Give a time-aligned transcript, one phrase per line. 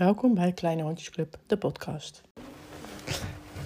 [0.00, 2.22] Welkom bij Kleine Hondjesclub, de podcast.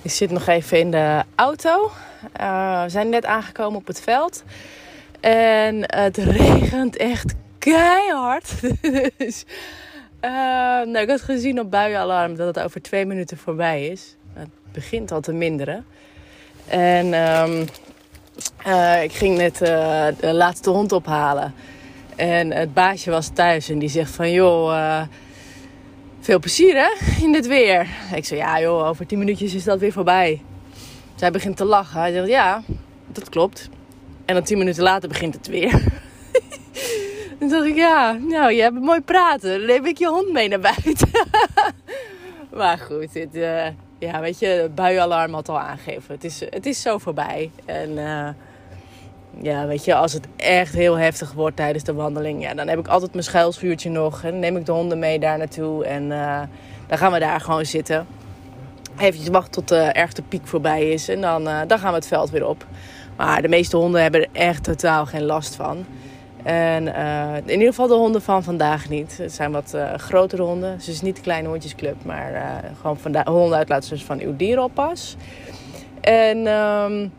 [0.03, 1.91] Ik zit nog even in de auto.
[2.41, 4.45] Uh, we zijn net aangekomen op het veld.
[5.21, 8.61] En het regent echt keihard.
[9.19, 9.45] dus,
[10.21, 10.31] uh,
[10.85, 14.17] nou, ik had gezien op buienalarm dat het over twee minuten voorbij is.
[14.33, 15.87] Het begint al te minderen.
[16.69, 17.67] En um,
[18.67, 19.59] uh, ik ging net
[20.21, 21.55] de laatste hond ophalen.
[22.17, 24.31] En het baasje was thuis en die zegt van...
[24.31, 25.03] joh,
[26.25, 27.87] veel plezier hè, in dit weer.
[28.15, 30.43] Ik zei, ja joh, over tien minuutjes is dat weer voorbij.
[31.15, 32.01] Zij begint te lachen.
[32.01, 32.63] Hij zegt, ja,
[33.07, 33.69] dat klopt.
[34.25, 35.71] En dan tien minuten later begint het weer.
[37.39, 39.59] dan dacht ik, ja, nou, je hebt mooi praten.
[39.59, 41.09] Dan neem ik je hond mee naar buiten.
[42.59, 43.67] maar goed, dit, uh,
[43.99, 46.15] ja, weet je, buienalarm had al aangegeven.
[46.15, 47.51] Het is, het is zo voorbij.
[47.65, 47.91] En...
[47.91, 48.29] Uh,
[49.43, 52.79] ja, weet je, als het echt heel heftig wordt tijdens de wandeling, ja, dan heb
[52.79, 54.23] ik altijd mijn schuilschuurtje nog.
[54.23, 56.41] En neem ik de honden mee daar naartoe en uh,
[56.87, 58.07] dan gaan we daar gewoon zitten.
[58.99, 62.07] Even wachten tot de ergste piek voorbij is en dan, uh, dan gaan we het
[62.07, 62.67] veld weer op.
[63.17, 65.85] Maar de meeste honden hebben er echt totaal geen last van.
[66.43, 69.19] En uh, in ieder geval de honden van vandaag niet.
[69.19, 70.75] Het zijn wat grotere honden.
[70.77, 75.17] Dus het is niet de kleine hondjesclub, maar gewoon van hondenuitlaters van uw dierenoppas.
[76.01, 76.47] En...
[76.47, 77.13] Um,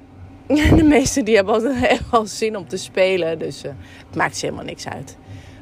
[0.76, 3.40] de meesten die hebben altijd veel zin om te spelen.
[3.40, 3.72] Dus uh,
[4.08, 5.18] het maakt ze helemaal niks uit.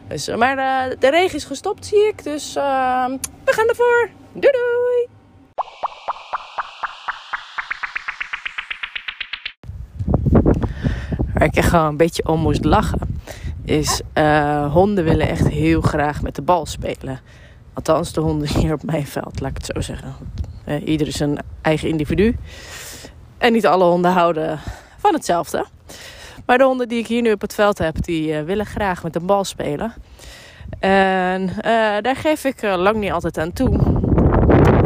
[0.07, 2.23] Dus, uh, maar uh, de regen is gestopt, zie ik.
[2.23, 4.09] Dus we gaan ervoor.
[4.33, 5.07] Doei doei!
[11.33, 13.21] Waar ik echt gewoon een beetje om moest lachen.
[13.65, 14.01] Is
[14.71, 17.19] honden willen echt heel graag met de bal spelen.
[17.73, 20.15] Althans, de honden hier op mijn veld, laat ik het zo zeggen.
[20.85, 22.35] ieder is een eigen individu.
[23.43, 24.59] En niet alle honden houden
[24.97, 25.65] van hetzelfde.
[26.45, 29.03] Maar de honden die ik hier nu op het veld heb, die uh, willen graag
[29.03, 29.93] met een bal spelen.
[30.79, 31.53] En uh,
[32.01, 33.77] daar geef ik uh, lang niet altijd aan toe.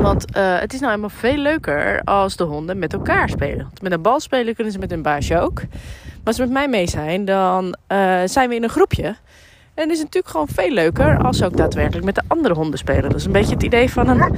[0.01, 3.71] Want het is nou helemaal veel leuker als de honden met elkaar spelen.
[3.81, 5.61] Met een bal spelen kunnen ze met hun baasje ook.
[5.61, 7.75] Maar als ze met mij mee zijn, dan
[8.25, 9.15] zijn we in een groepje.
[9.73, 12.79] En het is natuurlijk gewoon veel leuker als ze ook daadwerkelijk met de andere honden
[12.79, 13.09] spelen.
[13.09, 14.37] Dat is een beetje het idee van een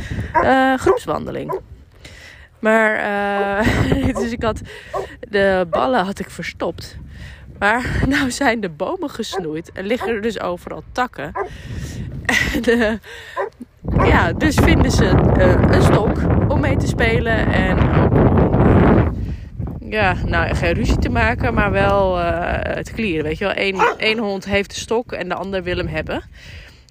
[0.80, 1.60] groepswandeling.
[2.60, 2.96] Maar,
[3.58, 4.62] uh, dus ik had
[5.20, 6.98] de ballen had ik verstopt.
[7.60, 11.32] Maar nou zijn de bomen gesnoeid en liggen er dus overal takken.
[12.64, 13.02] En,
[14.06, 15.04] ja, dus vinden ze
[15.38, 17.78] uh, een stok om mee te spelen en
[19.80, 22.24] ja, nou geen ruzie te maken, maar wel uh,
[22.62, 23.24] te klieren.
[23.24, 26.24] Weet je wel, Eén, één hond heeft de stok en de ander wil hem hebben.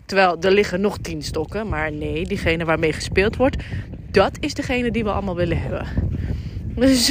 [0.06, 1.68] Terwijl er liggen nog tien stokken.
[1.68, 3.62] Maar nee, diegene waarmee gespeeld wordt,
[4.18, 5.86] dat is degene die we allemaal willen hebben.
[6.74, 7.06] Dus,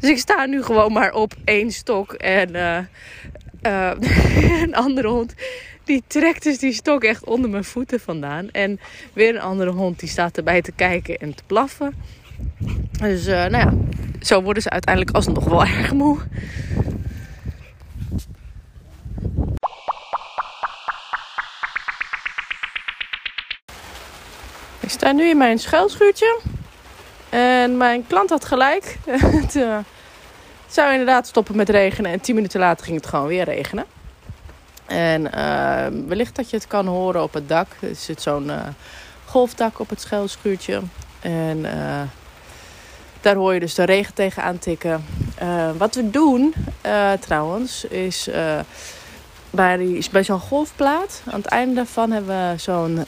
[0.00, 2.12] dus ik sta nu gewoon maar op één stok.
[2.12, 2.78] En uh,
[3.62, 3.90] uh,
[4.62, 5.34] een andere hond
[5.84, 8.50] die trekt dus die stok echt onder mijn voeten vandaan.
[8.50, 8.80] En
[9.12, 11.94] weer een andere hond die staat erbij te kijken en te blaffen.
[12.98, 13.74] Dus nou ja,
[14.20, 16.18] zo worden ze uiteindelijk alsnog wel erg moe.
[24.80, 26.40] Ik sta nu in mijn schuilschuurtje.
[27.28, 28.98] En mijn klant had gelijk.
[29.40, 29.78] het, uh,
[30.66, 32.10] zou inderdaad stoppen met regenen.
[32.10, 33.84] En tien minuten later ging het gewoon weer regenen.
[34.86, 37.66] En uh, wellicht dat je het kan horen op het dak.
[37.80, 38.60] Er zit zo'n uh,
[39.24, 40.80] golfdak op het schuilschuurtje.
[41.20, 41.66] En
[43.20, 45.04] daar hoor je dus de regen tegen aantikken.
[45.76, 46.54] wat we doen
[47.20, 48.28] trouwens is...
[49.50, 53.04] bij, die, bij zo'n golfplaat, aan het einde daarvan hebben we zo'n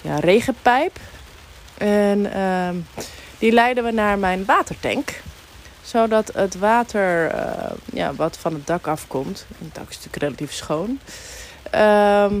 [0.00, 0.98] ja, regenpijp.
[1.78, 2.68] En uh,
[3.38, 5.20] die leiden we naar mijn watertank.
[5.82, 9.46] Zodat het water uh, ja, wat van het dak afkomt.
[9.58, 10.98] Het dak is natuurlijk relatief schoon.
[11.74, 12.32] Uh,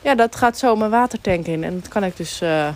[0.00, 1.64] ja, dat gaat zo mijn watertank in.
[1.64, 2.68] En dat kan ik dus uh,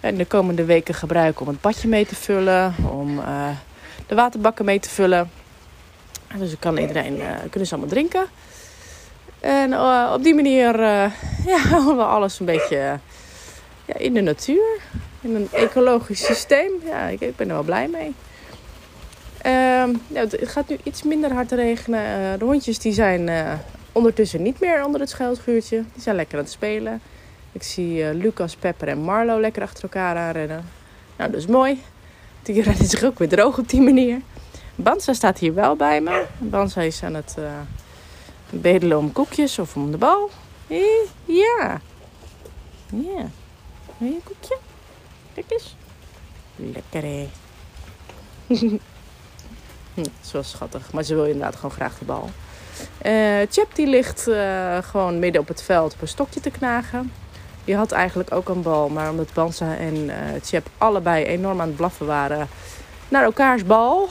[0.00, 2.74] in de komende weken gebruiken om het badje mee te vullen.
[2.90, 3.48] Om uh,
[4.06, 5.30] de waterbakken mee te vullen.
[6.36, 8.26] Dus kan iedereen, kunnen ze allemaal drinken.
[9.40, 9.80] En
[10.12, 10.80] op die manier
[11.52, 12.98] ja, houden we alles een beetje
[13.88, 14.80] ja, in de natuur.
[15.20, 16.70] In een ecologisch systeem.
[16.84, 18.14] Ja, ik, ik ben er wel blij mee.
[20.08, 22.32] Ja, het gaat nu iets minder hard regenen.
[22.32, 23.52] Uh, de hondjes die zijn uh,
[23.92, 25.84] ondertussen niet meer onder het schuilschuurtje.
[25.92, 27.00] Die zijn lekker aan het spelen.
[27.52, 30.64] Ik zie uh, Lucas, Pepper en Marlo lekker achter elkaar aanrennen.
[31.16, 31.82] Nou, dat is mooi.
[32.42, 34.20] Die rennen zich ook weer droog op die manier.
[34.74, 36.24] Bansa staat hier wel bij me.
[36.38, 37.36] Bansa is aan het
[38.50, 40.30] bedelen om koekjes of om de bal.
[41.24, 41.80] Ja.
[42.86, 43.30] Ja.
[43.98, 44.56] Wil een koekje?
[45.34, 45.76] Kijk eens.
[46.56, 47.28] Lekker hé.
[49.94, 50.92] hm, wel schattig.
[50.92, 52.30] Maar ze wil inderdaad gewoon graag de bal.
[53.02, 57.12] Uh, Chip die ligt uh, gewoon midden op het veld op een stokje te knagen.
[57.64, 58.88] Die had eigenlijk ook een bal.
[58.88, 62.48] Maar omdat Bansa en uh, Chip allebei enorm aan het blaffen waren
[63.08, 64.08] naar elkaars bal,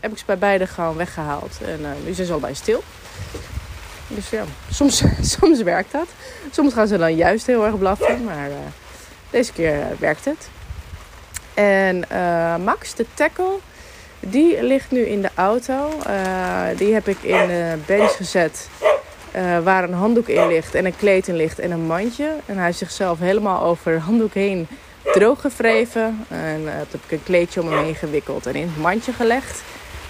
[0.00, 1.60] heb ik ze bij beide gewoon weggehaald.
[1.62, 2.82] En nu zijn ze allebei stil.
[4.08, 5.02] Dus ja, soms,
[5.38, 6.06] soms werkt dat.
[6.50, 8.24] Soms gaan ze dan juist heel erg blaffen.
[8.24, 8.56] Maar uh,
[9.30, 10.48] deze keer werkt het.
[11.54, 12.04] En
[12.64, 13.58] Max, de tackle,
[14.20, 15.88] die ligt nu in de auto.
[16.76, 18.68] die heb ik in de bench gezet.
[19.62, 22.30] Waar een handdoek in ligt en een kleed in ligt en een mandje.
[22.46, 24.68] En hij heeft zichzelf helemaal over de handdoek heen
[25.12, 26.26] droog gevreven.
[26.28, 29.62] En uh, heb ik een kleedje om hem heen gewikkeld en in het mandje gelegd.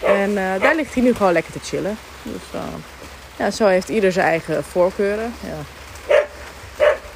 [0.04, 1.96] En daar ligt hij nu gewoon lekker te chillen.
[2.22, 2.60] Dus
[3.36, 5.34] ja, zo heeft ieder zijn eigen voorkeuren.
[5.40, 5.56] Ja.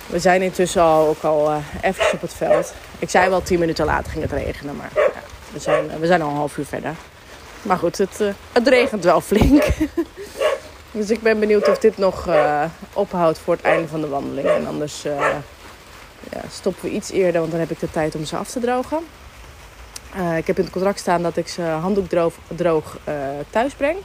[0.07, 2.75] We zijn intussen al, ook al even op het veld.
[2.99, 5.23] Ik zei wel tien minuten later ging het regenen, maar ja,
[5.53, 6.95] we, zijn, we zijn al een half uur verder.
[7.63, 8.21] Maar goed, het,
[8.53, 9.65] het regent wel flink.
[10.91, 12.29] Dus ik ben benieuwd of dit nog
[12.93, 14.49] ophoudt voor het einde van de wandeling.
[14.49, 18.37] En anders ja, stoppen we iets eerder, want dan heb ik de tijd om ze
[18.37, 18.99] af te drogen.
[20.37, 22.99] Ik heb in het contract staan dat ik ze handdoek droog, droog
[23.51, 23.99] thuis breng.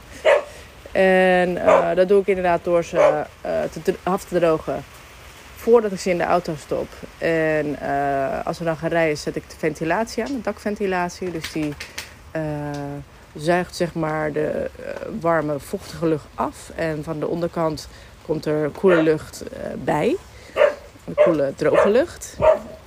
[0.94, 1.58] En
[1.94, 3.24] dat doe ik inderdaad door ze
[3.82, 4.84] te, af te drogen
[5.56, 6.88] voordat ik ze in de auto stop.
[7.18, 7.78] En
[8.44, 11.30] als we dan gaan rijden, zet ik de ventilatie aan, de dakventilatie.
[11.30, 11.74] Dus die
[13.34, 14.70] zuigt zeg maar de
[15.20, 16.70] warme, vochtige lucht af.
[16.74, 17.88] En van de onderkant
[18.26, 19.42] komt er koele lucht
[19.76, 20.16] bij.
[21.14, 22.36] Koele, droge lucht.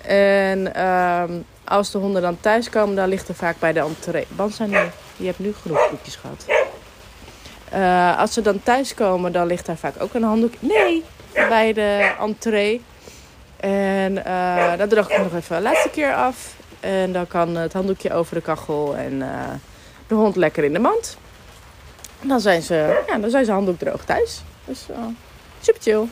[0.02, 4.26] En um, als de honden dan thuiskomen, dan ligt er vaak bij de entree...
[4.28, 4.88] Bansa, nee,
[5.18, 6.46] je hebt nu genoeg koekjes gehad.
[7.78, 10.54] Uh, als ze dan thuiskomen, dan ligt daar vaak ook een handdoek.
[10.60, 11.04] Nee,
[11.34, 12.82] bij de entree.
[13.60, 16.56] En uh, dan droog ik nog even de laatste keer af.
[16.80, 19.14] En dan kan het handdoekje over de kachel en...
[19.14, 19.28] Uh,
[20.08, 21.18] de hond lekker in de mand.
[22.22, 24.42] Dan zijn ze, ja, dan zijn ze handdoek droog thuis.
[24.66, 24.86] Dus
[25.62, 26.08] super chill.